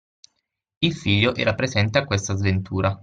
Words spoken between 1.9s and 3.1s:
a questa sventura